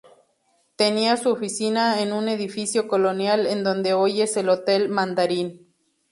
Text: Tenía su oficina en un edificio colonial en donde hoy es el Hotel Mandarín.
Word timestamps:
Tenía 0.77 1.15
su 1.15 1.29
oficina 1.29 2.01
en 2.01 2.11
un 2.11 2.27
edificio 2.27 2.87
colonial 2.87 3.45
en 3.45 3.63
donde 3.63 3.93
hoy 3.93 4.21
es 4.23 4.35
el 4.35 4.49
Hotel 4.49 4.89
Mandarín. 4.89 5.71